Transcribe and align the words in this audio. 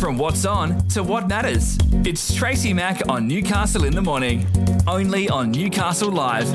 From 0.00 0.16
what's 0.16 0.46
on 0.46 0.88
to 0.88 1.02
what 1.02 1.28
matters. 1.28 1.76
It's 2.06 2.34
Tracy 2.34 2.72
Mack 2.72 3.06
on 3.10 3.28
Newcastle 3.28 3.84
in 3.84 3.94
the 3.94 4.00
Morning. 4.00 4.46
Only 4.86 5.28
on 5.28 5.50
Newcastle 5.50 6.10
Live. 6.10 6.46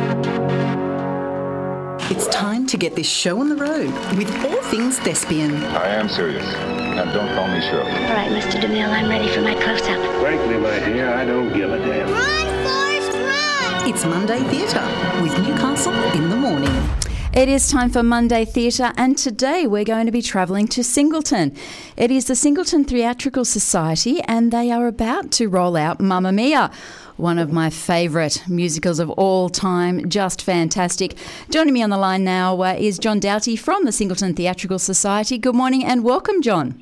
It's 2.10 2.26
time 2.30 2.66
to 2.66 2.76
get 2.76 2.96
this 2.96 3.08
show 3.08 3.40
on 3.40 3.50
the 3.50 3.56
road 3.56 3.94
with 4.18 4.34
all 4.44 4.64
things 4.64 4.98
thespian. 4.98 5.64
I 5.64 5.90
am 5.90 6.10
serious. 6.10 6.44
And 6.44 7.14
don't 7.14 7.36
call 7.36 7.48
me 7.48 7.62
Shirley. 7.62 7.92
All 7.92 8.16
right, 8.16 8.32
Mr. 8.32 8.60
DeMille, 8.60 8.90
I'm 8.90 9.08
ready 9.08 9.28
for 9.32 9.42
my 9.42 9.54
close-up. 9.54 10.22
Frankly, 10.22 10.58
my 10.58 10.80
dear, 10.80 11.14
I 11.14 11.24
don't 11.24 11.54
give 11.54 11.72
a 11.72 11.78
damn. 11.78 12.10
Run, 12.10 12.64
Forrest, 12.66 13.12
run! 13.12 13.88
It's 13.88 14.06
Monday 14.06 14.40
Theatre 14.50 15.22
with 15.22 15.38
Newcastle 15.48 15.94
in 15.94 16.32
the 16.32 16.36
Morning. 16.36 17.05
It 17.36 17.50
is 17.50 17.68
time 17.70 17.90
for 17.90 18.02
Monday 18.02 18.46
Theatre, 18.46 18.94
and 18.96 19.18
today 19.18 19.68
we're 19.68 19.84
going 19.84 20.06
to 20.06 20.12
be 20.14 20.22
travelling 20.22 20.70
to 20.70 20.86
Singleton. 20.86 21.54
It 21.98 22.10
is 22.10 22.28
the 22.28 22.36
Singleton 22.36 22.86
Theatrical 22.86 23.44
Society, 23.44 24.22
and 24.22 24.54
they 24.54 24.72
are 24.72 24.88
about 24.88 25.32
to 25.32 25.50
roll 25.50 25.76
out 25.76 26.00
Mamma 26.00 26.32
Mia, 26.32 26.72
one 27.18 27.38
of 27.38 27.52
my 27.52 27.70
favourite 27.70 28.42
musicals 28.48 29.00
of 29.00 29.10
all 29.10 29.50
time. 29.50 30.08
Just 30.10 30.44
fantastic. 30.44 31.18
Joining 31.50 31.74
me 31.74 31.84
on 31.84 31.90
the 31.90 31.98
line 31.98 32.24
now 32.24 32.62
uh, 32.62 32.74
is 32.80 32.98
Jon 32.98 33.20
Doughty 33.20 33.58
from 33.58 33.84
the 33.84 33.92
Singleton 33.92 34.34
Theatrical 34.34 34.80
Society. 34.80 35.38
Good 35.38 35.56
morning 35.56 35.84
and 35.84 36.06
welcome, 36.06 36.42
Jon. 36.42 36.82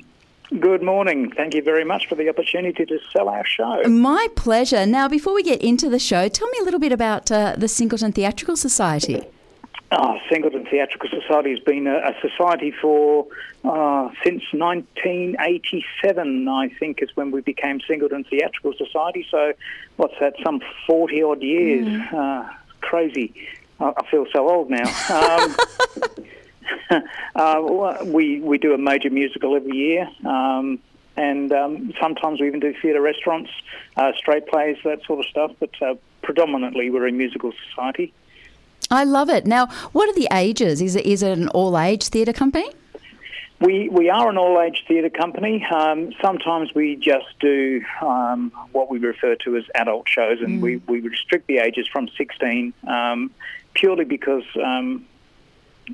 Good 0.60 0.84
morning. 0.84 1.32
Thank 1.32 1.54
you 1.54 1.62
very 1.62 1.84
much 1.84 2.06
for 2.06 2.14
the 2.14 2.28
opportunity 2.28 2.86
to 2.86 3.00
sell 3.12 3.28
our 3.28 3.44
show. 3.44 3.82
My 3.88 4.28
pleasure. 4.36 4.86
Now, 4.86 5.08
before 5.08 5.34
we 5.34 5.42
get 5.42 5.60
into 5.62 5.88
the 5.90 5.98
show, 5.98 6.28
tell 6.28 6.46
me 6.46 6.58
a 6.60 6.64
little 6.64 6.78
bit 6.78 6.92
about 6.92 7.32
uh, 7.32 7.56
the 7.58 7.66
Singleton 7.66 8.12
Theatrical 8.12 8.56
Society. 8.56 9.26
Oh, 9.96 10.18
Singleton 10.28 10.66
Theatrical 10.66 11.08
Society 11.08 11.50
has 11.50 11.60
been 11.60 11.86
a, 11.86 11.98
a 11.98 12.14
society 12.20 12.72
for 12.72 13.26
uh, 13.64 14.10
since 14.24 14.42
1987, 14.52 16.48
I 16.48 16.68
think, 16.68 17.00
is 17.02 17.14
when 17.14 17.30
we 17.30 17.42
became 17.42 17.80
Singleton 17.86 18.24
Theatrical 18.24 18.74
Society. 18.74 19.24
So, 19.30 19.52
what's 19.96 20.14
that? 20.20 20.34
Some 20.42 20.60
40 20.86 21.22
odd 21.22 21.42
years. 21.42 21.86
Uh, 22.12 22.48
crazy. 22.80 23.34
I, 23.78 23.92
I 23.96 24.10
feel 24.10 24.26
so 24.32 24.48
old 24.48 24.68
now. 24.70 24.88
Um, 26.90 27.02
uh, 27.36 28.04
we 28.04 28.40
we 28.40 28.58
do 28.58 28.74
a 28.74 28.78
major 28.78 29.10
musical 29.10 29.54
every 29.54 29.76
year. 29.76 30.08
Um, 30.24 30.80
and 31.16 31.52
um, 31.52 31.92
sometimes 32.00 32.40
we 32.40 32.48
even 32.48 32.58
do 32.58 32.74
theatre 32.82 33.00
restaurants, 33.00 33.50
uh, 33.96 34.10
straight 34.16 34.48
plays, 34.48 34.76
that 34.84 35.04
sort 35.04 35.20
of 35.20 35.26
stuff. 35.26 35.52
But 35.60 35.70
uh, 35.80 35.94
predominantly, 36.22 36.90
we're 36.90 37.06
a 37.06 37.12
musical 37.12 37.52
society. 37.68 38.12
I 38.90 39.04
love 39.04 39.28
it. 39.28 39.46
Now, 39.46 39.66
what 39.92 40.08
are 40.08 40.14
the 40.14 40.28
ages? 40.32 40.80
Is 40.80 40.96
it, 40.96 41.06
is 41.06 41.22
it 41.22 41.38
an 41.38 41.48
all 41.48 41.78
age 41.78 42.08
theatre 42.08 42.32
company? 42.32 42.70
We 43.60 43.88
we 43.88 44.10
are 44.10 44.28
an 44.28 44.36
all 44.36 44.60
age 44.60 44.84
theatre 44.86 45.10
company. 45.10 45.64
Um, 45.64 46.12
sometimes 46.20 46.74
we 46.74 46.96
just 46.96 47.26
do 47.40 47.82
um, 48.02 48.52
what 48.72 48.90
we 48.90 48.98
refer 48.98 49.36
to 49.36 49.56
as 49.56 49.64
adult 49.74 50.08
shows, 50.08 50.40
and 50.40 50.60
we, 50.60 50.76
we 50.88 51.00
restrict 51.00 51.46
the 51.46 51.58
ages 51.58 51.86
from 51.90 52.08
16 52.16 52.72
um, 52.86 53.30
purely 53.74 54.04
because. 54.04 54.44
Um, 54.62 55.06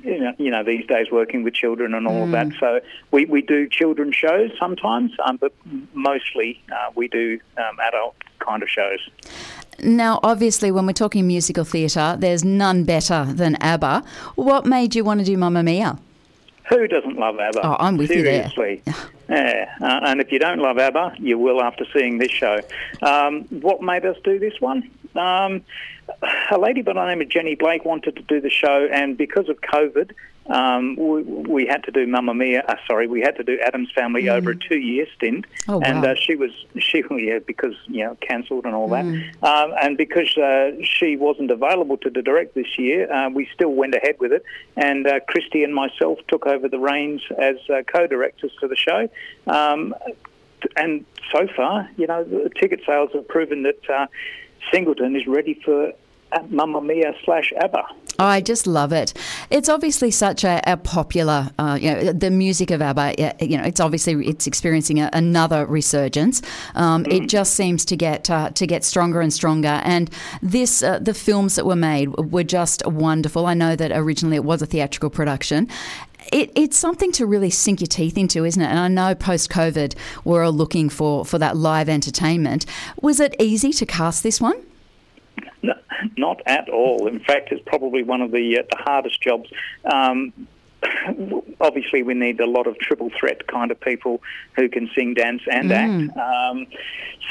you 0.03 0.19
know, 0.19 0.33
you 0.37 0.51
know, 0.51 0.63
these 0.63 0.85
days 0.87 1.07
working 1.11 1.43
with 1.43 1.53
children 1.53 1.93
and 1.93 2.07
all 2.07 2.23
of 2.23 2.31
that. 2.31 2.47
So 2.61 2.79
we, 3.11 3.25
we 3.25 3.41
do 3.41 3.67
children's 3.67 4.15
shows 4.15 4.51
sometimes, 4.57 5.11
um, 5.25 5.35
but 5.35 5.51
mostly 5.93 6.63
uh, 6.71 6.91
we 6.95 7.09
do 7.09 7.41
um, 7.57 7.77
adult 7.81 8.15
kind 8.39 8.63
of 8.63 8.69
shows. 8.69 8.99
Now, 9.83 10.19
obviously, 10.23 10.71
when 10.71 10.85
we're 10.85 10.93
talking 10.93 11.27
musical 11.27 11.63
theatre, 11.63 12.15
there's 12.17 12.43
none 12.43 12.83
better 12.83 13.25
than 13.25 13.55
ABBA. 13.61 14.03
What 14.35 14.65
made 14.65 14.95
you 14.95 15.03
want 15.03 15.19
to 15.19 15.25
do 15.25 15.37
Mamma 15.37 15.63
Mia? 15.63 15.97
Who 16.69 16.87
doesn't 16.87 17.17
love 17.17 17.39
ABBA? 17.39 17.59
Oh, 17.63 17.75
I'm 17.79 17.97
with 17.97 18.11
you 18.11 18.23
there. 18.23 18.49
Seriously. 18.49 18.83
yeah, 19.29 19.75
uh, 19.81 19.99
and 20.03 20.21
if 20.21 20.31
you 20.31 20.39
don't 20.39 20.59
love 20.59 20.77
ABBA, 20.77 21.15
you 21.19 21.37
will 21.37 21.61
after 21.61 21.85
seeing 21.93 22.17
this 22.17 22.31
show. 22.31 22.61
Um, 23.01 23.43
what 23.45 23.81
made 23.81 24.05
us 24.05 24.15
do 24.23 24.39
this 24.39 24.61
one? 24.61 24.89
Um, 25.15 25.63
a 26.51 26.57
lady 26.57 26.81
by 26.81 26.93
the 26.93 27.05
name 27.05 27.21
of 27.21 27.29
Jenny 27.29 27.55
Blake 27.55 27.83
wanted 27.83 28.15
to 28.15 28.21
do 28.21 28.39
the 28.39 28.49
show, 28.49 28.87
and 28.91 29.17
because 29.17 29.49
of 29.49 29.59
COVID, 29.61 30.11
um, 30.49 30.95
we, 30.95 31.21
we 31.23 31.65
had 31.67 31.83
to 31.83 31.91
do 31.91 32.05
Mamma 32.07 32.33
Mia. 32.33 32.63
Uh, 32.67 32.75
sorry, 32.87 33.07
we 33.07 33.21
had 33.21 33.35
to 33.37 33.43
do 33.43 33.59
Addams 33.63 33.91
Family 33.91 34.27
over 34.29 34.51
a 34.51 34.55
two-year 34.55 35.05
stint, 35.15 35.45
Oh, 35.67 35.77
wow. 35.77 35.83
and 35.85 36.05
uh, 36.05 36.15
she 36.15 36.35
was 36.35 36.51
she 36.79 37.03
yeah 37.11 37.39
because 37.45 37.75
you 37.87 38.03
know 38.03 38.17
cancelled 38.21 38.65
and 38.65 38.73
all 38.75 38.89
that, 38.89 39.05
um, 39.43 39.73
and 39.81 39.97
because 39.97 40.35
uh, 40.37 40.71
she 40.83 41.15
wasn't 41.15 41.51
available 41.51 41.97
to 41.97 42.09
direct 42.09 42.55
this 42.55 42.77
year, 42.77 43.11
uh, 43.13 43.29
we 43.29 43.47
still 43.53 43.71
went 43.73 43.93
ahead 43.95 44.15
with 44.19 44.31
it, 44.33 44.43
and 44.75 45.05
uh, 45.07 45.19
Christy 45.27 45.63
and 45.63 45.73
myself 45.75 46.19
took 46.27 46.45
over 46.47 46.67
the 46.67 46.79
reins 46.79 47.21
as 47.37 47.55
uh, 47.69 47.83
co-directors 47.87 48.51
for 48.59 48.67
the 48.67 48.75
show. 48.75 49.09
Um, 49.47 49.93
and 50.75 51.05
so 51.31 51.47
far, 51.55 51.89
you 51.97 52.07
know, 52.07 52.23
the 52.23 52.49
ticket 52.59 52.81
sales 52.85 53.09
have 53.13 53.27
proven 53.27 53.63
that 53.63 53.89
uh, 53.89 54.07
Singleton 54.71 55.15
is 55.15 55.25
ready 55.27 55.53
for 55.65 55.91
Mamma 56.49 56.81
Mia 56.81 57.13
slash 57.25 57.51
ABBA. 57.59 57.83
I 58.21 58.41
just 58.41 58.67
love 58.67 58.93
it. 58.93 59.13
It's 59.49 59.69
obviously 59.69 60.11
such 60.11 60.43
a, 60.43 60.61
a 60.67 60.77
popular, 60.77 61.49
uh, 61.57 61.77
you 61.81 61.91
know, 61.91 62.13
the 62.13 62.29
music 62.29 62.71
of 62.71 62.81
ABBA. 62.81 63.35
You 63.39 63.57
know, 63.57 63.63
it's 63.63 63.79
obviously 63.79 64.27
it's 64.27 64.45
experiencing 64.47 64.99
a, 64.99 65.09
another 65.13 65.65
resurgence. 65.65 66.41
Um, 66.75 67.05
It 67.05 67.27
just 67.27 67.53
seems 67.55 67.83
to 67.85 67.95
get 67.95 68.29
uh, 68.29 68.49
to 68.51 68.67
get 68.67 68.83
stronger 68.83 69.21
and 69.21 69.33
stronger. 69.33 69.81
And 69.83 70.09
this, 70.41 70.83
uh, 70.83 70.99
the 70.99 71.13
films 71.13 71.55
that 71.55 71.65
were 71.65 71.75
made 71.75 72.09
were 72.31 72.43
just 72.43 72.85
wonderful. 72.85 73.45
I 73.47 73.53
know 73.53 73.75
that 73.75 73.91
originally 73.91 74.35
it 74.35 74.43
was 74.43 74.61
a 74.61 74.65
theatrical 74.65 75.09
production. 75.09 75.67
It, 76.31 76.51
it's 76.55 76.77
something 76.77 77.11
to 77.13 77.25
really 77.25 77.49
sink 77.49 77.81
your 77.81 77.87
teeth 77.87 78.17
into, 78.17 78.45
isn't 78.45 78.61
it? 78.61 78.67
And 78.67 78.79
I 78.79 78.87
know 78.87 79.15
post 79.15 79.49
COVID, 79.49 79.95
we're 80.23 80.43
all 80.43 80.53
looking 80.53 80.89
for 80.89 81.25
for 81.25 81.39
that 81.39 81.57
live 81.57 81.89
entertainment. 81.89 82.65
Was 83.01 83.19
it 83.19 83.35
easy 83.39 83.71
to 83.73 83.85
cast 83.85 84.21
this 84.21 84.39
one? 84.39 84.61
No, 85.61 85.73
not 86.17 86.41
at 86.45 86.69
all. 86.69 87.07
In 87.07 87.19
fact, 87.19 87.51
it's 87.51 87.63
probably 87.65 88.03
one 88.03 88.21
of 88.21 88.31
the 88.31 88.59
uh, 88.59 88.63
the 88.69 88.77
hardest 88.77 89.21
jobs. 89.21 89.49
Um, 89.85 90.33
obviously, 91.59 92.03
we 92.03 92.13
need 92.13 92.39
a 92.39 92.45
lot 92.47 92.67
of 92.67 92.77
triple 92.79 93.11
threat 93.19 93.47
kind 93.47 93.71
of 93.71 93.79
people 93.79 94.21
who 94.55 94.67
can 94.69 94.89
sing, 94.95 95.13
dance, 95.13 95.41
and 95.51 95.71
act. 95.71 96.17
Um, 96.17 96.67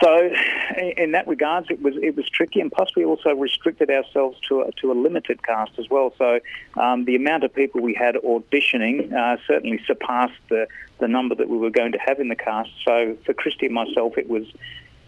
so, 0.00 0.30
in- 0.78 0.92
in 0.96 1.12
that 1.12 1.26
regards, 1.26 1.66
it 1.70 1.82
was 1.82 1.94
it 1.96 2.16
was 2.16 2.28
tricky, 2.30 2.60
and 2.60 2.70
plus 2.70 2.94
we 2.96 3.04
also 3.04 3.34
restricted 3.34 3.90
ourselves 3.90 4.38
to 4.48 4.62
a, 4.62 4.72
to 4.80 4.92
a 4.92 4.94
limited 4.94 5.42
cast 5.42 5.72
as 5.78 5.88
well. 5.90 6.14
So, 6.16 6.40
um, 6.76 7.04
the 7.04 7.16
amount 7.16 7.44
of 7.44 7.52
people 7.54 7.80
we 7.80 7.94
had 7.94 8.14
auditioning 8.16 9.12
uh, 9.12 9.36
certainly 9.46 9.80
surpassed 9.86 10.40
the 10.48 10.66
the 10.98 11.08
number 11.08 11.34
that 11.34 11.48
we 11.48 11.56
were 11.56 11.70
going 11.70 11.92
to 11.92 11.98
have 11.98 12.20
in 12.20 12.28
the 12.28 12.36
cast. 12.36 12.70
So, 12.84 13.16
for 13.26 13.34
Christy 13.34 13.66
and 13.66 13.74
myself, 13.74 14.16
it 14.16 14.28
was 14.28 14.44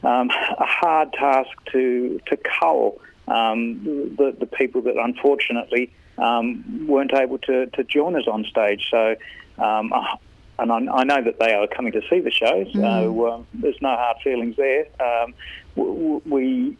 um, 0.02 0.30
a 0.30 0.66
hard 0.66 1.12
task 1.12 1.50
to 1.72 2.20
to 2.26 2.36
cull 2.36 3.00
um, 3.28 3.82
the 4.16 4.34
the 4.38 4.46
people 4.46 4.82
that 4.82 4.96
unfortunately 4.96 5.92
um, 6.18 6.86
weren't 6.86 7.14
able 7.14 7.38
to, 7.38 7.66
to 7.66 7.84
join 7.84 8.16
us 8.16 8.26
on 8.26 8.44
stage. 8.44 8.86
So, 8.90 9.16
um, 9.58 9.92
uh, 9.92 10.16
and 10.58 10.70
I, 10.70 10.76
I 10.76 11.04
know 11.04 11.22
that 11.22 11.38
they 11.40 11.54
are 11.54 11.66
coming 11.66 11.92
to 11.92 12.02
see 12.10 12.20
the 12.20 12.30
show, 12.30 12.64
so 12.72 13.32
um, 13.32 13.46
there's 13.54 13.80
no 13.80 13.96
hard 13.96 14.18
feelings 14.22 14.56
there. 14.56 14.86
Um, 15.00 15.34
we 15.74 16.76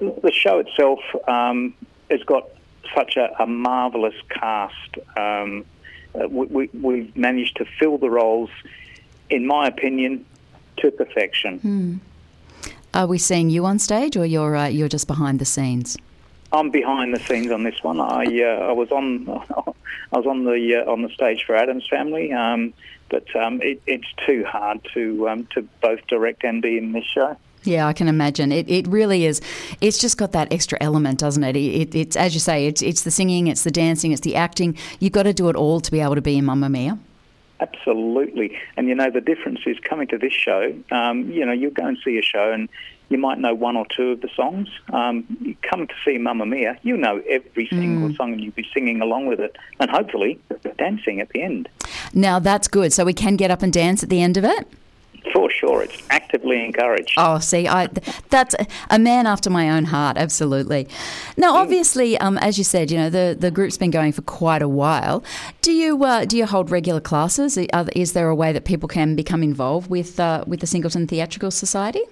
the 0.00 0.32
show 0.32 0.58
itself 0.60 1.00
um, 1.26 1.74
has 2.10 2.22
got 2.22 2.48
such 2.94 3.16
a, 3.16 3.30
a 3.42 3.46
marvelous 3.46 4.14
cast. 4.28 4.96
Um, 5.16 5.64
we, 6.14 6.46
we, 6.46 6.70
we've 6.72 7.16
managed 7.16 7.56
to 7.56 7.66
fill 7.78 7.98
the 7.98 8.10
roles, 8.10 8.50
in 9.28 9.46
my 9.46 9.66
opinion, 9.66 10.24
to 10.78 10.90
perfection. 10.90 12.00
Are 12.94 13.06
we 13.06 13.18
seeing 13.18 13.50
you 13.50 13.66
on 13.66 13.78
stage, 13.78 14.16
or 14.16 14.24
you're 14.24 14.56
uh, 14.56 14.66
you're 14.66 14.88
just 14.88 15.06
behind 15.06 15.38
the 15.38 15.44
scenes? 15.44 15.96
I'm 16.52 16.70
behind 16.70 17.14
the 17.14 17.20
scenes 17.20 17.50
on 17.50 17.62
this 17.62 17.82
one. 17.82 18.00
I 18.00 18.24
uh, 18.42 18.68
I 18.68 18.72
was 18.72 18.90
on 18.90 19.28
I 20.12 20.16
was 20.16 20.26
on 20.26 20.44
the 20.44 20.82
uh, 20.84 20.90
on 20.90 21.02
the 21.02 21.10
stage 21.10 21.44
for 21.44 21.54
Addams 21.54 21.86
Family, 21.88 22.32
um, 22.32 22.72
but 23.10 23.34
um, 23.36 23.60
it, 23.60 23.82
it's 23.86 24.08
too 24.26 24.44
hard 24.44 24.86
to 24.94 25.28
um, 25.28 25.46
to 25.54 25.62
both 25.82 26.06
direct 26.06 26.44
and 26.44 26.62
be 26.62 26.78
in 26.78 26.92
this 26.92 27.04
show. 27.04 27.36
Yeah, 27.64 27.86
I 27.86 27.92
can 27.92 28.08
imagine. 28.08 28.52
It, 28.52 28.70
it 28.70 28.86
really 28.86 29.26
is. 29.26 29.42
It's 29.80 29.98
just 29.98 30.16
got 30.16 30.32
that 30.32 30.52
extra 30.52 30.78
element, 30.80 31.18
doesn't 31.18 31.44
it? 31.44 31.56
it? 31.56 31.94
It's 31.94 32.16
as 32.16 32.32
you 32.32 32.40
say. 32.40 32.66
It's 32.66 32.80
it's 32.80 33.02
the 33.02 33.10
singing, 33.10 33.48
it's 33.48 33.64
the 33.64 33.70
dancing, 33.70 34.12
it's 34.12 34.22
the 34.22 34.36
acting. 34.36 34.76
You've 35.00 35.12
got 35.12 35.24
to 35.24 35.34
do 35.34 35.48
it 35.50 35.56
all 35.56 35.80
to 35.80 35.90
be 35.90 36.00
able 36.00 36.14
to 36.14 36.22
be 36.22 36.38
in 36.38 36.46
Mamma 36.46 36.70
Mia. 36.70 36.98
Absolutely. 37.60 38.56
And 38.76 38.88
you 38.88 38.94
know, 38.94 39.10
the 39.10 39.20
difference 39.20 39.60
is 39.66 39.78
coming 39.80 40.06
to 40.08 40.18
this 40.18 40.32
show, 40.32 40.74
um, 40.90 41.30
you 41.30 41.44
know, 41.44 41.52
you'll 41.52 41.72
go 41.72 41.86
and 41.86 41.98
see 42.04 42.18
a 42.18 42.22
show 42.22 42.52
and 42.52 42.68
you 43.08 43.18
might 43.18 43.38
know 43.38 43.54
one 43.54 43.76
or 43.76 43.86
two 43.94 44.10
of 44.10 44.20
the 44.20 44.28
songs. 44.36 44.68
Um, 44.92 45.24
you 45.40 45.56
come 45.62 45.86
to 45.86 45.94
see 46.04 46.18
Mamma 46.18 46.46
Mia, 46.46 46.78
you 46.82 46.96
know 46.96 47.22
every 47.28 47.66
single 47.68 48.14
song 48.14 48.32
and 48.32 48.42
you'll 48.42 48.52
be 48.52 48.66
singing 48.74 49.00
along 49.00 49.26
with 49.26 49.40
it 49.40 49.56
and 49.80 49.90
hopefully 49.90 50.38
dancing 50.76 51.20
at 51.20 51.30
the 51.30 51.42
end. 51.42 51.68
Now 52.12 52.38
that's 52.38 52.68
good. 52.68 52.92
So 52.92 53.04
we 53.04 53.14
can 53.14 53.36
get 53.36 53.50
up 53.50 53.62
and 53.62 53.72
dance 53.72 54.02
at 54.02 54.10
the 54.10 54.20
end 54.20 54.36
of 54.36 54.44
it. 54.44 54.68
For 55.32 55.50
sure, 55.50 55.82
it's 55.82 56.02
actively 56.10 56.64
encouraged. 56.64 57.14
Oh, 57.16 57.38
see, 57.38 57.68
I 57.68 57.88
that's 58.30 58.54
a 58.90 58.98
man 58.98 59.26
after 59.26 59.50
my 59.50 59.70
own 59.70 59.84
heart, 59.84 60.16
absolutely. 60.16 60.88
Now, 61.36 61.56
obviously, 61.56 62.16
um, 62.18 62.38
as 62.38 62.56
you 62.56 62.64
said, 62.64 62.90
you 62.90 62.96
know 62.96 63.10
the, 63.10 63.36
the 63.38 63.50
group's 63.50 63.76
been 63.76 63.90
going 63.90 64.12
for 64.12 64.22
quite 64.22 64.62
a 64.62 64.68
while. 64.68 65.22
Do 65.60 65.72
you 65.72 66.02
uh, 66.02 66.24
do 66.24 66.36
you 66.36 66.46
hold 66.46 66.70
regular 66.70 67.00
classes? 67.00 67.58
Is 67.58 68.12
there 68.12 68.28
a 68.28 68.34
way 68.34 68.52
that 68.52 68.64
people 68.64 68.88
can 68.88 69.16
become 69.16 69.42
involved 69.42 69.90
with 69.90 70.18
uh, 70.18 70.44
with 70.46 70.60
the 70.60 70.66
Singleton 70.66 71.06
Theatrical 71.06 71.50
Society? 71.50 72.02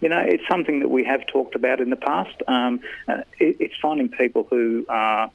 You 0.00 0.08
know, 0.08 0.18
it's 0.18 0.42
something 0.50 0.80
that 0.80 0.88
we 0.88 1.04
have 1.04 1.26
talked 1.28 1.54
about 1.54 1.80
in 1.80 1.90
the 1.90 1.96
past. 1.96 2.36
Um, 2.48 2.80
uh, 3.06 3.22
it, 3.38 3.56
it's 3.60 3.74
finding 3.80 4.08
people 4.08 4.46
who 4.50 4.84
are 4.88 5.30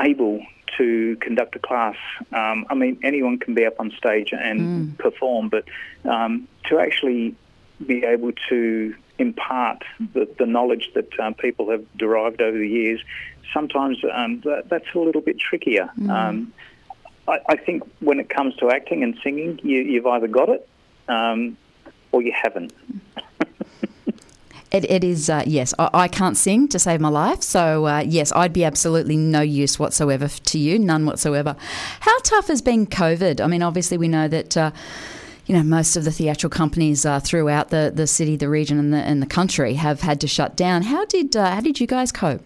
able 0.00 0.40
to 0.78 1.16
conduct 1.20 1.56
a 1.56 1.58
class. 1.58 1.96
Um, 2.32 2.66
I 2.70 2.74
mean, 2.74 2.98
anyone 3.02 3.38
can 3.38 3.54
be 3.54 3.64
up 3.64 3.78
on 3.78 3.90
stage 3.92 4.32
and 4.32 4.60
mm. 4.60 4.98
perform, 4.98 5.48
but 5.48 5.64
um, 6.04 6.48
to 6.68 6.78
actually 6.78 7.34
be 7.86 8.04
able 8.04 8.32
to 8.48 8.94
impart 9.18 9.82
the, 10.12 10.28
the 10.38 10.46
knowledge 10.46 10.90
that 10.94 11.18
um, 11.20 11.34
people 11.34 11.70
have 11.70 11.84
derived 11.96 12.40
over 12.40 12.56
the 12.56 12.68
years, 12.68 13.00
sometimes 13.52 13.98
um, 14.12 14.40
that, 14.40 14.68
that's 14.68 14.86
a 14.94 14.98
little 14.98 15.20
bit 15.20 15.38
trickier. 15.38 15.90
Mm. 15.98 16.10
Um, 16.10 16.52
I, 17.28 17.38
I, 17.48 17.56
think 17.56 17.84
when 18.00 18.18
it 18.18 18.28
comes 18.28 18.56
to 18.56 18.70
acting 18.70 19.02
and 19.02 19.16
singing, 19.22 19.60
you, 19.62 19.96
have 19.96 20.06
either 20.06 20.28
got 20.28 20.48
it 20.48 20.68
um, 21.08 21.56
or 22.10 22.22
you 22.22 22.32
haven't. 22.32 22.72
It, 24.72 24.90
it 24.90 25.04
is, 25.04 25.28
uh, 25.28 25.44
yes. 25.46 25.74
I, 25.78 25.90
I, 25.92 26.08
can't 26.08 26.36
sing 26.36 26.66
to 26.68 26.78
save 26.78 26.98
my 27.00 27.10
life. 27.10 27.42
So, 27.42 27.86
uh, 27.86 28.00
yes, 28.00 28.32
I'd 28.32 28.54
be 28.54 28.64
absolutely 28.64 29.16
no 29.16 29.42
use 29.42 29.78
whatsoever 29.78 30.28
to 30.28 30.58
you, 30.58 30.78
none 30.78 31.04
whatsoever. 31.04 31.56
How 32.00 32.18
tough 32.20 32.48
has 32.48 32.62
been 32.62 32.86
COVID? 32.86 33.42
I 33.42 33.46
mean, 33.46 33.62
obviously, 33.62 33.98
we 33.98 34.08
know 34.08 34.28
that. 34.28 34.56
Uh, 34.56 34.70
you 35.46 35.56
know, 35.56 35.64
most 35.64 35.96
of 35.96 36.04
the 36.04 36.12
theatrical 36.12 36.56
companies 36.56 37.04
uh, 37.04 37.18
throughout 37.18 37.70
the, 37.70 37.90
the 37.92 38.06
city, 38.06 38.36
the 38.36 38.48
region, 38.48 38.78
and 38.78 38.94
the, 38.94 38.98
and 38.98 39.20
the 39.20 39.26
country 39.26 39.74
have 39.74 40.00
had 40.00 40.20
to 40.20 40.28
shut 40.28 40.54
down. 40.54 40.82
How 40.82 41.04
did 41.04 41.36
uh, 41.36 41.56
how 41.56 41.60
did 41.60 41.80
you 41.80 41.86
guys 41.88 42.12
cope? 42.12 42.42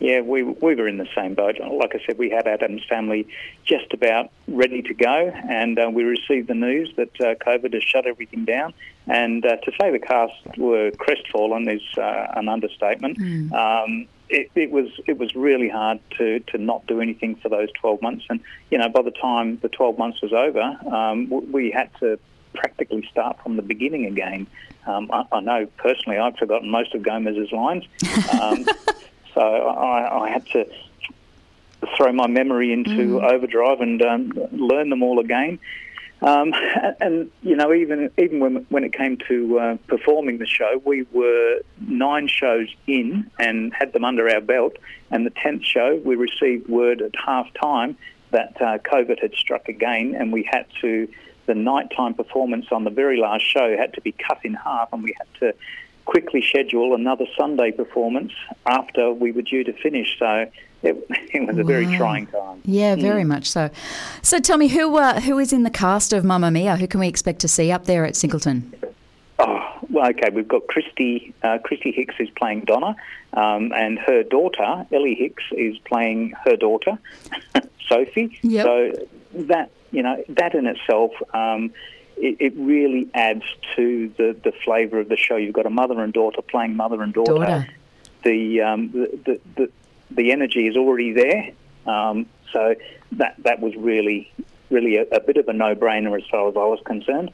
Yeah, 0.00 0.22
we, 0.22 0.42
we 0.42 0.74
were 0.74 0.88
in 0.88 0.96
the 0.96 1.08
same 1.14 1.34
boat. 1.34 1.56
Like 1.60 1.94
I 1.94 2.00
said, 2.06 2.16
we 2.16 2.30
had 2.30 2.46
Addams 2.46 2.82
family 2.88 3.28
just 3.64 3.92
about 3.92 4.30
ready 4.48 4.80
to 4.80 4.94
go, 4.94 5.30
and 5.48 5.78
uh, 5.78 5.90
we 5.92 6.04
received 6.04 6.48
the 6.48 6.54
news 6.54 6.90
that 6.96 7.20
uh, 7.20 7.34
COVID 7.34 7.74
has 7.74 7.84
shut 7.84 8.06
everything 8.06 8.46
down. 8.46 8.72
And 9.06 9.44
uh, 9.44 9.56
to 9.56 9.72
say 9.78 9.90
the 9.90 9.98
cast 9.98 10.56
were 10.56 10.90
crestfallen 10.92 11.68
is 11.68 11.82
uh, 11.98 12.28
an 12.34 12.48
understatement. 12.48 13.18
Mm. 13.18 13.52
Um, 13.52 14.08
it, 14.30 14.50
it, 14.54 14.70
was 14.70 14.88
it 15.06 15.18
was 15.18 15.34
really 15.34 15.68
hard 15.68 16.00
to, 16.16 16.40
to 16.40 16.56
not 16.56 16.86
do 16.86 17.02
anything 17.02 17.34
for 17.36 17.50
those 17.50 17.68
12 17.72 18.00
months. 18.00 18.24
And, 18.30 18.40
you 18.70 18.78
know, 18.78 18.88
by 18.88 19.02
the 19.02 19.10
time 19.10 19.58
the 19.58 19.68
12 19.68 19.98
months 19.98 20.22
was 20.22 20.32
over, 20.32 20.78
um, 20.94 21.28
we 21.52 21.70
had 21.70 21.90
to 22.00 22.18
practically 22.54 23.06
start 23.10 23.42
from 23.42 23.56
the 23.56 23.62
beginning 23.62 24.06
again. 24.06 24.46
Um, 24.86 25.10
I, 25.12 25.24
I, 25.30 25.40
know 25.40 25.66
personally 25.76 26.18
I've 26.18 26.36
forgotten 26.36 26.70
most 26.70 26.94
of 26.94 27.02
Gomez's 27.02 27.52
lines. 27.52 27.84
Um, 28.40 28.64
so 29.40 29.46
I, 29.46 30.26
I, 30.26 30.28
had 30.28 30.46
to 30.48 30.66
throw 31.96 32.12
my 32.12 32.26
memory 32.26 32.72
into 32.74 33.18
mm. 33.18 33.32
overdrive 33.32 33.80
and 33.80 34.02
um, 34.02 34.32
learn 34.52 34.90
them 34.90 35.02
all 35.02 35.18
again. 35.18 35.58
Um, 36.20 36.52
and 37.00 37.30
you 37.42 37.56
know, 37.56 37.72
even 37.72 38.10
even 38.18 38.40
when 38.40 38.66
when 38.68 38.84
it 38.84 38.92
came 38.92 39.16
to 39.28 39.58
uh, 39.58 39.76
performing 39.86 40.36
the 40.36 40.46
show, 40.46 40.82
we 40.84 41.06
were 41.12 41.60
nine 41.80 42.28
shows 42.28 42.68
in 42.86 43.30
and 43.38 43.72
had 43.72 43.94
them 43.94 44.04
under 44.04 44.28
our 44.28 44.42
belt. 44.42 44.76
And 45.10 45.24
the 45.24 45.30
tenth 45.30 45.64
show, 45.64 46.00
we 46.04 46.16
received 46.16 46.68
word 46.68 47.00
at 47.00 47.12
half 47.16 47.46
time 47.54 47.96
that 48.32 48.60
uh, 48.60 48.78
COVID 48.78 49.20
had 49.22 49.32
struck 49.34 49.68
again, 49.68 50.14
and 50.14 50.32
we 50.32 50.42
had 50.50 50.66
to. 50.82 51.08
The 51.46 51.54
nighttime 51.54 52.14
performance 52.14 52.66
on 52.70 52.84
the 52.84 52.90
very 52.90 53.18
last 53.18 53.44
show 53.44 53.76
had 53.76 53.94
to 53.94 54.00
be 54.02 54.12
cut 54.12 54.38
in 54.44 54.54
half, 54.54 54.92
and 54.92 55.02
we 55.02 55.16
had 55.18 55.26
to 55.40 55.54
quickly 56.04 56.42
schedule 56.42 56.94
another 56.94 57.26
Sunday 57.36 57.70
performance 57.70 58.32
after 58.66 59.12
we 59.12 59.32
were 59.32 59.42
due 59.42 59.64
to 59.64 59.72
finish. 59.72 60.18
So 60.18 60.50
it, 60.82 61.06
it 61.10 61.46
was 61.46 61.58
a 61.58 61.64
very 61.64 61.86
trying 61.96 62.26
time. 62.26 62.62
Yeah, 62.64 62.96
very 62.96 63.22
mm. 63.22 63.28
much 63.28 63.48
so. 63.50 63.70
So 64.22 64.38
tell 64.38 64.58
me, 64.58 64.68
who 64.68 64.96
uh, 64.96 65.20
who 65.20 65.38
is 65.38 65.52
in 65.52 65.62
the 65.62 65.70
cast 65.70 66.12
of 66.12 66.24
Mamma 66.24 66.50
Mia? 66.50 66.76
Who 66.76 66.86
can 66.86 67.00
we 67.00 67.08
expect 67.08 67.40
to 67.40 67.48
see 67.48 67.70
up 67.70 67.86
there 67.86 68.04
at 68.04 68.16
Singleton? 68.16 68.74
Oh, 69.38 69.78
well, 69.88 70.08
okay. 70.10 70.28
We've 70.32 70.48
got 70.48 70.66
Christy. 70.66 71.34
Uh, 71.42 71.58
Christy 71.58 71.92
Hicks 71.92 72.14
is 72.18 72.28
playing 72.30 72.62
Donna, 72.62 72.96
um, 73.32 73.72
and 73.72 73.98
her 73.98 74.22
daughter 74.22 74.86
Ellie 74.92 75.14
Hicks 75.14 75.44
is 75.52 75.78
playing 75.78 76.34
her 76.44 76.56
daughter 76.56 76.98
Sophie. 77.88 78.38
Yep. 78.42 78.64
So 78.64 78.92
that 79.34 79.70
you 79.90 80.02
know 80.02 80.22
that 80.28 80.54
in 80.54 80.66
itself. 80.66 81.12
Um, 81.34 81.72
it, 82.20 82.36
it, 82.40 82.52
really 82.56 83.08
adds 83.14 83.44
to 83.76 84.12
the, 84.16 84.36
the 84.44 84.52
flavour 84.64 85.00
of 85.00 85.08
the 85.08 85.16
show. 85.16 85.36
You've 85.36 85.54
got 85.54 85.66
a 85.66 85.70
mother 85.70 86.00
and 86.02 86.12
daughter 86.12 86.42
playing 86.42 86.76
mother 86.76 87.02
and 87.02 87.12
daughter. 87.12 87.34
daughter. 87.34 87.68
The, 88.22 88.60
um, 88.60 88.90
the, 88.92 89.18
the, 89.24 89.40
the 89.56 89.70
the 90.10 90.32
energy 90.32 90.66
is 90.66 90.76
already 90.76 91.12
there. 91.12 91.50
Um, 91.86 92.26
so 92.52 92.74
that 93.12 93.36
that 93.42 93.60
was 93.60 93.74
really 93.76 94.30
really 94.70 94.96
a, 94.96 95.02
a, 95.10 95.20
bit 95.20 95.36
of 95.36 95.48
a 95.48 95.52
no-brainer 95.52 96.16
as 96.16 96.26
far 96.30 96.48
as 96.48 96.56
I 96.56 96.60
was 96.60 96.80
concerned. 96.84 97.32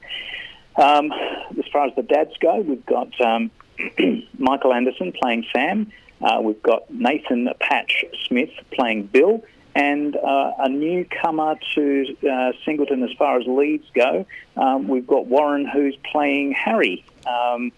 Um, 0.76 1.12
as 1.12 1.66
far 1.70 1.86
as 1.86 1.94
the 1.94 2.02
dads 2.02 2.32
go, 2.40 2.60
we've 2.60 2.86
got 2.86 3.18
um, 3.20 3.50
Michael 4.38 4.72
Anderson 4.72 5.12
playing 5.12 5.44
Sam. 5.54 5.92
Uh, 6.22 6.40
we've 6.42 6.62
got 6.62 6.90
Nathan 6.90 7.50
Patch 7.60 8.06
Smith 8.26 8.50
playing 8.72 9.06
Bill, 9.06 9.44
and 9.76 10.16
uh, 10.16 10.52
a 10.58 10.70
newcomer 10.70 11.54
to 11.74 12.16
uh, 12.28 12.52
Singleton 12.64 13.02
as 13.02 13.10
far 13.18 13.38
as 13.38 13.46
leads 13.46 13.84
go. 13.94 14.24
Um, 14.56 14.88
we've 14.88 15.06
got 15.06 15.26
Warren 15.26 15.66
who's 15.66 15.96
playing 16.10 16.52
Harry. 16.52 17.04
Um, 17.26 17.72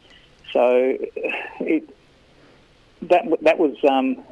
so 0.52 0.96
it, 1.58 1.90
that 3.02 3.24
that 3.42 3.58
was 3.58 3.76
um, 3.84 4.24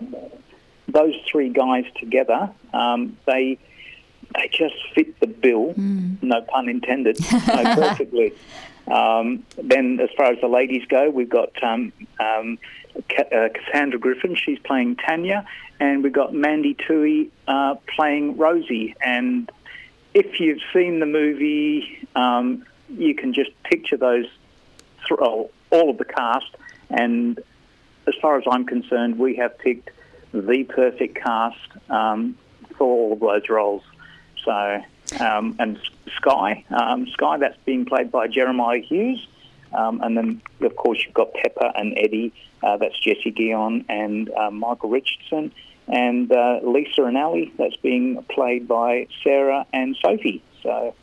those 0.86 1.14
three 1.28 1.48
guys 1.48 1.84
together, 1.98 2.50
um, 2.72 3.16
they 3.26 3.58
they 4.36 4.48
just 4.48 4.74
fit 4.94 5.18
the 5.20 5.26
bill, 5.26 5.74
mm. 5.74 6.22
no 6.22 6.42
pun 6.42 6.68
intended, 6.68 7.18
perfectly. 7.28 8.34
Um, 8.86 9.44
then, 9.56 9.98
as 10.00 10.10
far 10.16 10.26
as 10.26 10.40
the 10.40 10.48
ladies 10.48 10.84
go, 10.88 11.10
we've 11.10 11.28
got 11.28 11.50
um, 11.62 11.92
um, 12.20 12.58
uh, 12.96 13.48
Cassandra 13.54 13.98
Griffin. 13.98 14.36
She's 14.36 14.58
playing 14.60 14.96
Tanya, 14.96 15.46
and 15.80 16.02
we've 16.02 16.12
got 16.12 16.34
Mandy 16.34 16.74
Tui 16.86 17.30
uh, 17.48 17.76
playing 17.94 18.36
Rosie. 18.36 18.94
And 19.04 19.50
if 20.14 20.38
you've 20.38 20.60
seen 20.72 21.00
the 21.00 21.06
movie, 21.06 22.06
um, 22.14 22.64
you 22.88 23.14
can 23.14 23.32
just 23.32 23.50
picture 23.64 23.96
those 23.96 24.26
th- 25.08 25.20
all 25.20 25.50
of 25.72 25.98
the 25.98 26.04
cast. 26.04 26.54
And 26.90 27.40
as 28.06 28.14
far 28.22 28.38
as 28.38 28.44
I'm 28.48 28.64
concerned, 28.64 29.18
we 29.18 29.36
have 29.36 29.58
picked 29.58 29.90
the 30.32 30.64
perfect 30.64 31.16
cast 31.16 31.58
um, 31.90 32.38
for 32.76 32.86
all 32.86 33.12
of 33.14 33.20
those 33.20 33.48
roles. 33.48 33.82
So, 34.46 34.82
um, 35.20 35.56
and 35.58 35.78
Sky, 36.16 36.64
um, 36.70 37.08
Sky, 37.08 37.36
that's 37.36 37.58
being 37.64 37.84
played 37.84 38.10
by 38.10 38.28
Jeremiah 38.28 38.78
Hughes. 38.78 39.26
Um, 39.74 40.00
and 40.02 40.16
then, 40.16 40.40
of 40.62 40.76
course, 40.76 41.02
you've 41.04 41.12
got 41.12 41.34
Pepper 41.34 41.70
and 41.74 41.98
Eddie, 41.98 42.32
uh, 42.62 42.76
that's 42.76 42.98
Jesse 42.98 43.32
Guion 43.32 43.84
and 43.88 44.30
uh, 44.30 44.50
Michael 44.50 44.88
Richardson. 44.88 45.52
And 45.88 46.32
uh, 46.32 46.60
Lisa 46.62 47.04
and 47.04 47.18
Ali, 47.18 47.52
that's 47.58 47.76
being 47.76 48.22
played 48.30 48.66
by 48.66 49.08
Sarah 49.22 49.66
and 49.72 49.96
Sophie. 50.00 50.42
So, 50.62 50.94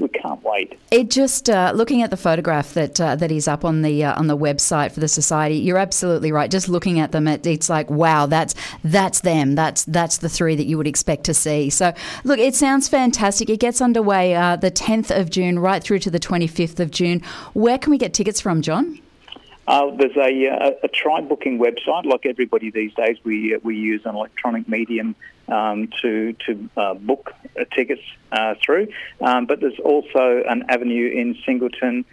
we 0.00 0.08
can't 0.08 0.42
wait. 0.42 0.78
It 0.90 1.10
just 1.10 1.50
uh, 1.50 1.72
looking 1.74 2.02
at 2.02 2.10
the 2.10 2.16
photograph 2.16 2.74
that 2.74 3.00
uh, 3.00 3.16
that 3.16 3.30
is 3.30 3.48
up 3.48 3.64
on 3.64 3.82
the 3.82 4.04
uh, 4.04 4.18
on 4.18 4.26
the 4.26 4.36
website 4.36 4.92
for 4.92 5.00
the 5.00 5.08
society. 5.08 5.56
You're 5.56 5.78
absolutely 5.78 6.32
right. 6.32 6.50
Just 6.50 6.68
looking 6.68 7.00
at 7.00 7.12
them, 7.12 7.28
it, 7.28 7.46
it's 7.46 7.68
like 7.68 7.90
wow, 7.90 8.26
that's 8.26 8.54
that's 8.84 9.20
them. 9.20 9.54
That's 9.54 9.84
that's 9.84 10.18
the 10.18 10.28
three 10.28 10.56
that 10.56 10.66
you 10.66 10.76
would 10.76 10.86
expect 10.86 11.24
to 11.24 11.34
see. 11.34 11.70
So 11.70 11.92
look, 12.24 12.38
it 12.38 12.54
sounds 12.54 12.88
fantastic. 12.88 13.50
It 13.50 13.60
gets 13.60 13.80
underway 13.80 14.34
uh, 14.34 14.56
the 14.56 14.70
10th 14.70 15.16
of 15.16 15.30
June, 15.30 15.58
right 15.58 15.82
through 15.82 16.00
to 16.00 16.10
the 16.10 16.20
25th 16.20 16.80
of 16.80 16.90
June. 16.90 17.22
Where 17.54 17.78
can 17.78 17.90
we 17.90 17.98
get 17.98 18.14
tickets 18.14 18.40
from, 18.40 18.62
Jon? 18.62 19.00
Uh, 19.66 19.90
there's 19.96 20.16
a, 20.16 20.46
a, 20.46 20.68
a 20.84 20.88
TryBooking 20.88 21.58
website. 21.58 22.06
Like 22.06 22.24
everybody 22.24 22.70
these 22.70 22.94
days, 22.94 23.18
we 23.24 23.54
uh, 23.54 23.58
we 23.62 23.76
use 23.76 24.02
an 24.06 24.14
electronic 24.14 24.68
medium 24.68 25.14
um, 25.48 25.88
to 26.02 26.32
to 26.46 26.70
uh, 26.76 26.94
book 26.94 27.32
tickets 27.74 28.02
uh, 28.32 28.54
through. 28.64 28.88
Um, 29.20 29.46
but 29.46 29.60
there's 29.60 29.78
also 29.84 30.42
an 30.48 30.64
avenue 30.68 31.08
in 31.08 31.36
Singleton 31.44 32.04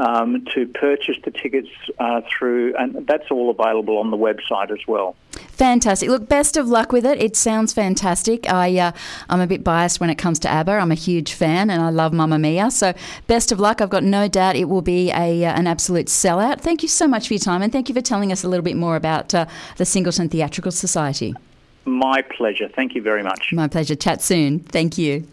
um, 0.00 0.46
to 0.54 0.66
purchase 0.66 1.16
the 1.24 1.30
tickets 1.30 1.68
uh, 1.98 2.22
through, 2.30 2.74
and 2.76 3.06
that's 3.06 3.30
all 3.30 3.50
available 3.50 3.98
on 3.98 4.10
the 4.10 4.16
website 4.16 4.70
as 4.70 4.86
well. 4.88 5.14
Fantastic. 5.32 6.08
Look, 6.08 6.26
best 6.26 6.56
of 6.56 6.68
luck 6.68 6.90
with 6.90 7.04
it. 7.04 7.22
It 7.22 7.36
sounds 7.36 7.74
fantastic. 7.74 8.50
I, 8.50 8.78
uh, 8.78 8.92
I'm 9.28 9.40
a 9.40 9.46
bit 9.46 9.62
biased 9.62 10.00
when 10.00 10.08
it 10.08 10.16
comes 10.16 10.38
to 10.40 10.48
ABBA. 10.48 10.72
I'm 10.72 10.90
a 10.90 10.94
huge 10.94 11.34
fan 11.34 11.68
and 11.68 11.82
I 11.82 11.90
love 11.90 12.14
Mamma 12.14 12.38
Mia. 12.38 12.70
So, 12.70 12.94
best 13.26 13.52
of 13.52 13.60
luck. 13.60 13.82
I've 13.82 13.90
got 13.90 14.02
no 14.02 14.26
doubt 14.26 14.56
it 14.56 14.70
will 14.70 14.80
be 14.80 15.10
a, 15.10 15.44
uh, 15.44 15.52
an 15.52 15.66
absolute 15.66 16.06
sellout. 16.06 16.60
Thank 16.60 16.82
you 16.82 16.88
so 16.88 17.06
much 17.06 17.28
for 17.28 17.34
your 17.34 17.40
time 17.40 17.60
and 17.60 17.70
thank 17.70 17.90
you 17.90 17.94
for 17.94 18.00
telling 18.00 18.32
us 18.32 18.42
a 18.42 18.48
little 18.48 18.64
bit 18.64 18.76
more 18.76 18.96
about 18.96 19.34
uh, 19.34 19.44
the 19.76 19.84
Singleton 19.84 20.30
Theatrical 20.30 20.72
Society. 20.72 21.34
My 21.90 22.22
pleasure. 22.22 22.68
Thank 22.68 22.94
you 22.94 23.02
very 23.02 23.24
much. 23.24 23.52
My 23.52 23.66
pleasure. 23.66 23.96
Chat 23.96 24.22
soon. 24.22 24.60
Thank 24.60 24.96
you. 24.96 25.26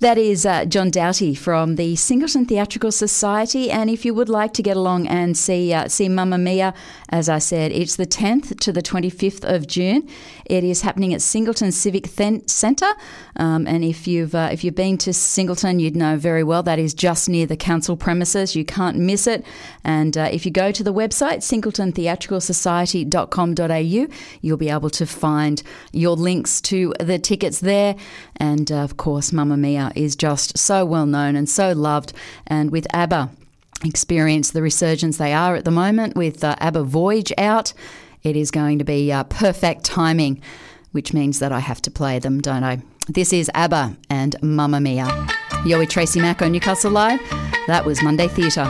That 0.00 0.18
is 0.18 0.44
uh, 0.44 0.64
Jon 0.64 0.90
Doughty 0.90 1.36
from 1.36 1.76
the 1.76 1.94
Singleton 1.94 2.46
Theatrical 2.46 2.90
Society. 2.90 3.70
And 3.70 3.88
if 3.88 4.04
you 4.04 4.12
would 4.12 4.28
like 4.28 4.52
to 4.54 4.62
get 4.62 4.76
along 4.76 5.06
and 5.06 5.36
see 5.36 5.72
uh, 5.72 5.86
see 5.86 6.08
Mamma 6.08 6.36
Mia, 6.36 6.74
as 7.10 7.28
I 7.28 7.38
said, 7.38 7.70
it's 7.70 7.94
the 7.94 8.06
10th 8.06 8.58
to 8.58 8.72
the 8.72 8.82
25th 8.82 9.44
of 9.44 9.68
June. 9.68 10.08
It 10.46 10.64
is 10.64 10.80
happening 10.82 11.14
at 11.14 11.22
Singleton 11.22 11.70
Civic 11.70 12.08
Centre. 12.08 12.92
Um, 13.36 13.66
and 13.66 13.84
if 13.84 14.08
you've 14.08 14.34
uh, 14.34 14.48
if 14.52 14.64
you've 14.64 14.74
been 14.74 14.98
to 14.98 15.12
Singleton, 15.12 15.78
you'd 15.78 15.96
know 15.96 16.16
very 16.16 16.42
well 16.42 16.64
that 16.64 16.80
is 16.80 16.92
just 16.92 17.28
near 17.28 17.46
the 17.46 17.56
council 17.56 17.96
premises. 17.96 18.56
You 18.56 18.64
can't 18.64 18.98
miss 18.98 19.28
it. 19.28 19.46
And 19.84 20.18
uh, 20.18 20.28
if 20.32 20.44
you 20.44 20.50
go 20.50 20.72
to 20.72 20.82
the 20.82 20.92
website 20.92 21.38
singletontheatricalsociety.com.au, 21.38 24.14
you'll 24.42 24.56
be 24.56 24.70
able 24.70 24.90
to 24.90 25.06
find 25.06 25.62
your 25.92 26.16
links 26.16 26.60
to 26.62 26.94
the 27.00 27.18
tickets 27.18 27.60
there. 27.60 27.96
And 28.36 28.70
uh, 28.70 28.76
of 28.76 28.96
course, 28.96 29.32
Mamma 29.32 29.56
Mia 29.56 29.92
is 29.94 30.16
just 30.16 30.58
so 30.58 30.84
well 30.84 31.06
known 31.06 31.36
and 31.36 31.48
so 31.48 31.72
loved. 31.72 32.12
And 32.46 32.70
with 32.70 32.86
ABBA, 32.94 33.30
experience 33.84 34.50
the 34.50 34.62
resurgence 34.62 35.16
they 35.16 35.32
are 35.32 35.56
at 35.56 35.64
the 35.64 35.70
moment 35.70 36.16
with 36.16 36.42
uh, 36.42 36.56
ABBA 36.60 36.84
Voyage 36.84 37.32
out. 37.38 37.72
It 38.22 38.36
is 38.36 38.50
going 38.50 38.78
to 38.78 38.84
be 38.84 39.12
uh, 39.12 39.24
perfect 39.24 39.84
timing, 39.84 40.40
which 40.92 41.12
means 41.12 41.38
that 41.40 41.52
I 41.52 41.60
have 41.60 41.82
to 41.82 41.90
play 41.90 42.18
them, 42.18 42.40
don't 42.40 42.64
I? 42.64 42.82
This 43.08 43.34
is 43.34 43.50
ABBA 43.54 43.96
and 44.08 44.36
Mamma 44.42 44.80
Mia. 44.80 45.26
You're 45.66 45.78
with 45.78 45.90
Tracy 45.90 46.20
Mack 46.20 46.40
on 46.40 46.52
Newcastle 46.52 46.90
Live. 46.90 47.20
That 47.66 47.84
was 47.84 48.02
Monday 48.02 48.28
Theatre. 48.28 48.64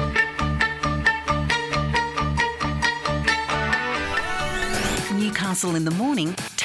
Newcastle 5.15 5.77
in 5.77 5.85
the 5.85 5.93
Morning 5.93 6.35